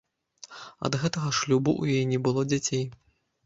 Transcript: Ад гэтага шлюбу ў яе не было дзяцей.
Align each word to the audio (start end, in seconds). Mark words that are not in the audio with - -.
Ад 0.89 0.97
гэтага 1.03 1.29
шлюбу 1.41 1.71
ў 1.83 2.01
яе 2.01 2.11
не 2.15 2.23
было 2.27 2.49
дзяцей. 2.51 2.85